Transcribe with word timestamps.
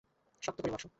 শক্ত 0.43 0.59
করে 0.61 0.71
বসো! 0.71 0.87